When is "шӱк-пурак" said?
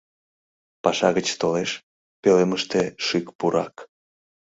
3.05-3.75